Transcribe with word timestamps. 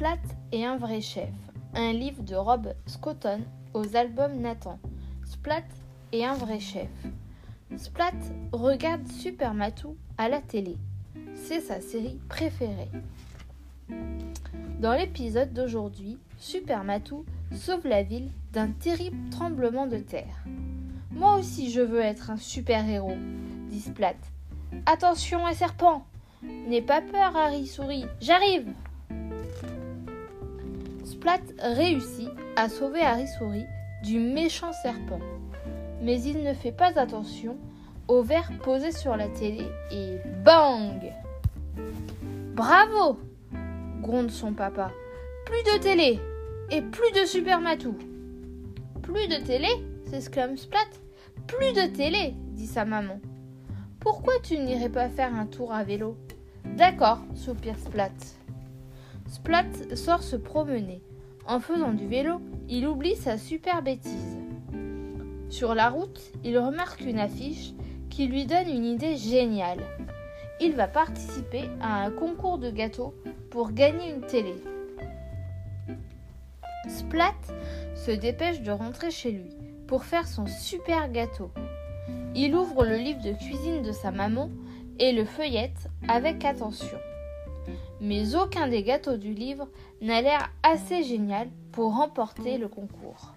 Splat 0.00 0.16
est 0.50 0.64
un 0.64 0.78
vrai 0.78 1.02
chef. 1.02 1.28
Un 1.74 1.92
livre 1.92 2.22
de 2.22 2.34
Rob 2.34 2.72
Scotton 2.86 3.42
aux 3.74 3.96
albums 3.96 4.40
Nathan. 4.40 4.78
Splat 5.26 5.66
est 6.10 6.24
un 6.24 6.32
vrai 6.32 6.58
chef. 6.58 6.88
Splat 7.76 8.14
regarde 8.50 9.06
Super 9.08 9.52
Matou 9.52 9.98
à 10.16 10.30
la 10.30 10.40
télé. 10.40 10.78
C'est 11.34 11.60
sa 11.60 11.82
série 11.82 12.18
préférée. 12.30 12.88
Dans 14.78 14.94
l'épisode 14.94 15.52
d'aujourd'hui, 15.52 16.16
Super 16.38 16.82
Matou 16.82 17.26
sauve 17.52 17.86
la 17.86 18.02
ville 18.02 18.30
d'un 18.54 18.68
terrible 18.68 19.28
tremblement 19.28 19.86
de 19.86 19.98
terre. 19.98 20.46
Moi 21.10 21.34
aussi 21.34 21.70
je 21.70 21.82
veux 21.82 22.00
être 22.00 22.30
un 22.30 22.38
super-héros, 22.38 23.18
dit 23.68 23.82
Splat. 23.82 24.16
Attention 24.86 25.46
un 25.46 25.52
serpent 25.52 26.06
N'aie 26.42 26.80
pas 26.80 27.02
peur, 27.02 27.36
Harry 27.36 27.66
Souris, 27.66 28.06
j'arrive 28.22 28.72
Splat 31.20 31.40
réussit 31.58 32.30
à 32.56 32.70
sauver 32.70 33.02
Harry 33.02 33.28
Souris 33.28 33.66
du 34.02 34.18
méchant 34.18 34.72
serpent. 34.72 35.18
Mais 36.00 36.18
il 36.22 36.42
ne 36.42 36.54
fait 36.54 36.72
pas 36.72 36.98
attention 36.98 37.58
au 38.08 38.22
verre 38.22 38.50
posé 38.62 38.90
sur 38.90 39.14
la 39.18 39.28
télé 39.28 39.66
et 39.92 40.16
bang 40.42 41.12
Bravo 42.54 43.18
gronde 44.00 44.30
son 44.30 44.54
papa. 44.54 44.92
Plus 45.44 45.62
de 45.74 45.82
télé 45.82 46.18
et 46.70 46.80
plus 46.80 47.12
de 47.12 47.26
super 47.26 47.60
matou. 47.60 47.98
Plus 49.02 49.28
de 49.28 49.44
télé 49.44 49.68
s'exclame 50.06 50.56
Splat. 50.56 50.88
Plus 51.46 51.74
de 51.74 51.94
télé 51.94 52.32
dit 52.52 52.66
sa 52.66 52.86
maman. 52.86 53.20
Pourquoi 54.00 54.32
tu 54.42 54.56
n'irais 54.56 54.88
pas 54.88 55.10
faire 55.10 55.34
un 55.34 55.44
tour 55.44 55.70
à 55.74 55.84
vélo? 55.84 56.16
D'accord, 56.64 57.18
soupire 57.34 57.78
Splat. 57.78 58.39
Splat 59.30 59.94
sort 59.94 60.24
se 60.24 60.34
promener. 60.34 61.00
En 61.46 61.60
faisant 61.60 61.92
du 61.92 62.08
vélo, 62.08 62.40
il 62.68 62.84
oublie 62.88 63.14
sa 63.14 63.38
super 63.38 63.80
bêtise. 63.80 64.36
Sur 65.48 65.76
la 65.76 65.88
route, 65.88 66.20
il 66.42 66.58
remarque 66.58 67.00
une 67.00 67.20
affiche 67.20 67.72
qui 68.08 68.26
lui 68.26 68.44
donne 68.44 68.68
une 68.68 68.84
idée 68.84 69.16
géniale. 69.16 69.84
Il 70.60 70.74
va 70.74 70.88
participer 70.88 71.70
à 71.80 72.02
un 72.02 72.10
concours 72.10 72.58
de 72.58 72.70
gâteaux 72.70 73.14
pour 73.50 73.70
gagner 73.70 74.10
une 74.10 74.26
télé. 74.26 74.54
Splat 76.88 77.34
se 77.94 78.10
dépêche 78.10 78.62
de 78.62 78.72
rentrer 78.72 79.12
chez 79.12 79.30
lui 79.30 79.50
pour 79.86 80.04
faire 80.04 80.26
son 80.26 80.46
super 80.46 81.08
gâteau. 81.08 81.52
Il 82.34 82.56
ouvre 82.56 82.84
le 82.84 82.96
livre 82.96 83.22
de 83.22 83.32
cuisine 83.32 83.82
de 83.82 83.92
sa 83.92 84.10
maman 84.10 84.50
et 84.98 85.12
le 85.12 85.24
feuillette 85.24 85.88
avec 86.08 86.44
attention. 86.44 86.98
Mais 88.00 88.34
aucun 88.34 88.68
des 88.68 88.82
gâteaux 88.82 89.16
du 89.16 89.34
livre 89.34 89.68
n'a 90.00 90.22
l'air 90.22 90.50
assez 90.62 91.02
génial 91.02 91.48
pour 91.72 91.96
remporter 91.96 92.58
le 92.58 92.68
concours. 92.68 93.34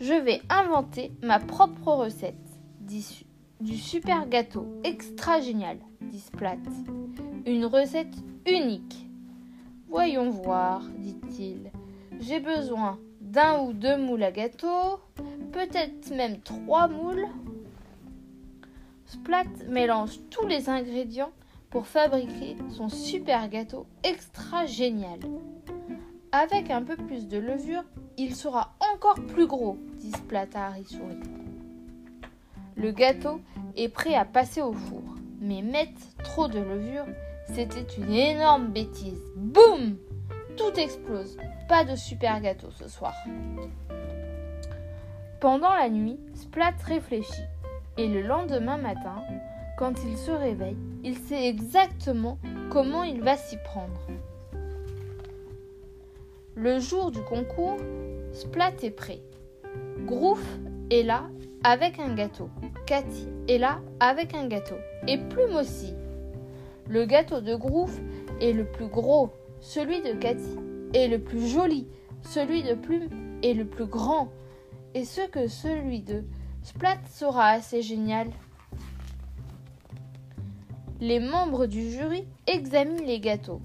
Je 0.00 0.12
vais 0.12 0.42
inventer 0.50 1.12
ma 1.22 1.38
propre 1.38 1.92
recette 1.92 2.34
du 3.60 3.76
super 3.76 4.28
gâteau 4.28 4.66
extra 4.84 5.40
génial, 5.40 5.78
dit 6.00 6.20
Splat. 6.20 6.58
Une 7.46 7.64
recette 7.64 8.14
unique. 8.46 9.08
Voyons 9.88 10.30
voir, 10.30 10.82
dit-il. 10.98 11.70
J'ai 12.20 12.40
besoin 12.40 12.98
d'un 13.20 13.60
ou 13.62 13.72
deux 13.72 13.96
moules 13.96 14.22
à 14.22 14.32
gâteau, 14.32 15.00
peut-être 15.52 16.10
même 16.14 16.40
trois 16.40 16.88
moules. 16.88 17.26
Splat 19.16 19.44
mélange 19.68 20.18
tous 20.30 20.46
les 20.46 20.68
ingrédients 20.68 21.32
pour 21.70 21.86
fabriquer 21.86 22.56
son 22.70 22.88
super 22.88 23.48
gâteau 23.48 23.86
extra 24.04 24.66
génial. 24.66 25.20
Avec 26.32 26.70
un 26.70 26.82
peu 26.82 26.96
plus 26.96 27.26
de 27.26 27.38
levure, 27.38 27.82
il 28.18 28.34
sera 28.34 28.76
encore 28.92 29.24
plus 29.26 29.46
gros, 29.46 29.78
dit 29.96 30.12
Splat 30.12 30.48
à 30.54 30.66
Harry 30.66 30.84
Souris. 30.84 31.20
Le 32.76 32.92
gâteau 32.92 33.40
est 33.74 33.88
prêt 33.88 34.14
à 34.14 34.26
passer 34.26 34.60
au 34.60 34.74
four, 34.74 35.02
mais 35.40 35.62
mettre 35.62 36.00
trop 36.22 36.46
de 36.46 36.58
levure, 36.58 37.06
c'était 37.54 37.86
une 37.98 38.12
énorme 38.12 38.68
bêtise. 38.68 39.22
Boum 39.34 39.96
Tout 40.58 40.78
explose. 40.78 41.38
Pas 41.68 41.84
de 41.84 41.96
super 41.96 42.40
gâteau 42.40 42.70
ce 42.70 42.86
soir. 42.86 43.14
Pendant 45.40 45.74
la 45.74 45.88
nuit, 45.88 46.20
Splat 46.34 46.74
réfléchit. 46.84 47.44
Et 47.98 48.08
le 48.08 48.20
lendemain 48.20 48.76
matin, 48.76 49.22
quand 49.78 50.04
il 50.04 50.16
se 50.16 50.30
réveille, 50.30 50.76
il 51.02 51.16
sait 51.16 51.46
exactement 51.46 52.38
comment 52.70 53.04
il 53.04 53.22
va 53.22 53.36
s'y 53.36 53.56
prendre. 53.64 54.00
Le 56.54 56.78
jour 56.78 57.10
du 57.10 57.22
concours, 57.22 57.76
Splat 58.32 58.72
est 58.82 58.90
prêt. 58.90 59.20
Grouf 60.04 60.42
est 60.90 61.02
là 61.02 61.24
avec 61.64 61.98
un 61.98 62.14
gâteau. 62.14 62.50
Cathy 62.86 63.28
est 63.48 63.58
là 63.58 63.80
avec 63.98 64.34
un 64.34 64.46
gâteau. 64.46 64.76
Et 65.06 65.18
Plume 65.18 65.56
aussi. 65.56 65.94
Le 66.88 67.06
gâteau 67.06 67.40
de 67.40 67.54
Grouf 67.54 67.98
est 68.40 68.52
le 68.52 68.64
plus 68.64 68.88
gros. 68.88 69.30
Celui 69.60 70.02
de 70.02 70.12
Cathy 70.12 70.56
est 70.92 71.08
le 71.08 71.18
plus 71.18 71.46
joli. 71.48 71.86
Celui 72.22 72.62
de 72.62 72.74
Plume 72.74 73.08
est 73.42 73.54
le 73.54 73.64
plus 73.64 73.86
grand. 73.86 74.28
Et 74.94 75.04
ce 75.04 75.26
que 75.26 75.48
celui 75.48 76.00
de 76.00 76.24
Splat 76.66 76.98
sera 77.08 77.50
assez 77.50 77.80
génial. 77.80 78.28
Les 80.98 81.20
membres 81.20 81.66
du 81.66 81.92
jury 81.92 82.26
examinent 82.48 83.06
les 83.06 83.20
gâteaux. 83.20 83.62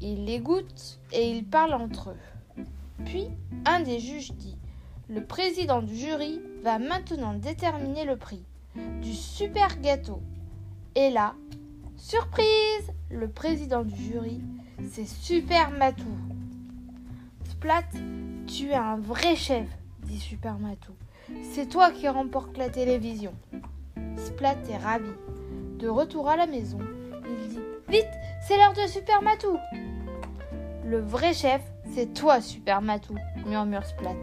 Ils 0.00 0.24
les 0.24 0.38
goûtent 0.38 1.00
et 1.12 1.32
ils 1.32 1.44
parlent 1.44 1.74
entre 1.74 2.10
eux. 2.10 2.64
Puis 3.04 3.26
un 3.66 3.80
des 3.80 3.98
juges 3.98 4.30
dit 4.34 4.56
Le 5.08 5.24
président 5.24 5.82
du 5.82 5.96
jury 5.96 6.40
va 6.62 6.78
maintenant 6.78 7.34
déterminer 7.34 8.04
le 8.04 8.16
prix 8.16 8.44
du 9.02 9.14
super 9.14 9.80
gâteau. 9.80 10.22
Et 10.94 11.10
là, 11.10 11.34
surprise 11.96 12.92
Le 13.10 13.28
président 13.28 13.82
du 13.82 13.96
jury, 13.96 14.40
c'est 14.88 15.08
Super 15.08 15.72
Matou. 15.72 16.16
Splat, 17.50 17.82
tu 18.46 18.68
es 18.68 18.74
un 18.74 18.96
vrai 18.96 19.34
chef, 19.34 19.66
dit 20.04 20.20
Super 20.20 20.56
Matou. 20.60 20.92
C'est 21.42 21.68
toi 21.68 21.90
qui 21.90 22.08
remporte 22.08 22.56
la 22.56 22.68
télévision. 22.68 23.32
Splat 24.16 24.56
est 24.70 24.78
ravi. 24.78 25.10
De 25.78 25.88
retour 25.88 26.28
à 26.28 26.36
la 26.36 26.46
maison, 26.46 26.78
il 27.24 27.48
dit 27.48 27.60
Vite, 27.88 28.08
c'est 28.46 28.56
l'heure 28.56 28.72
de 28.72 28.88
Super 28.88 29.22
Matou 29.22 29.56
Le 30.84 30.98
vrai 30.98 31.32
chef, 31.32 31.62
c'est 31.94 32.12
toi, 32.14 32.40
Super 32.40 32.82
Matou, 32.82 33.14
murmure 33.46 33.84
Splat. 33.84 34.16